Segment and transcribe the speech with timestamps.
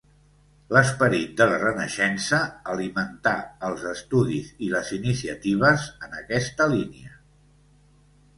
[0.75, 2.39] L'esperit de la Renaixença
[2.73, 3.33] alimentà
[3.67, 7.15] els estudis i les iniciatives en aquesta línia.